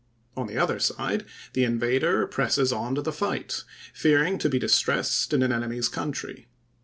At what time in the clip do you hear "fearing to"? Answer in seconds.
3.93-4.49